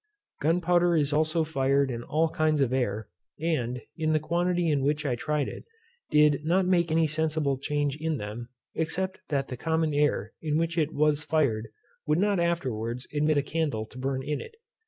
[0.41, 3.07] Gunpowder is also fired in all kinds of air,
[3.39, 5.63] and, in the quantity in which I tried it,
[6.09, 10.75] did not make any sensible change in them, except that the common air in which
[10.75, 11.67] it was fired
[12.07, 14.55] would not afterwards admit a candle to burn in it.